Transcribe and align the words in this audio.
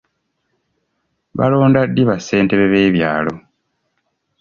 Balonda 1.37 1.81
ddi 1.89 2.03
ba 2.09 2.15
ssentebe 2.19 2.65
b'ebyalo? 2.71 3.33